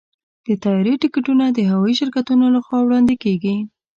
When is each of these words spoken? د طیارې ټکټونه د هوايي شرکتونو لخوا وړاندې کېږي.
د 0.45 0.47
طیارې 0.63 0.93
ټکټونه 1.01 1.45
د 1.49 1.59
هوايي 1.71 1.95
شرکتونو 1.99 2.45
لخوا 2.55 2.77
وړاندې 2.83 3.15
کېږي. 3.23 3.55